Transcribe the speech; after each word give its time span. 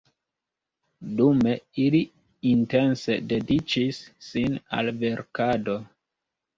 Dume 1.19 1.53
ili 1.83 2.01
intense 2.55 3.21
dediĉis 3.35 4.03
sin 4.33 4.61
al 4.81 4.95
verkado. 5.07 5.83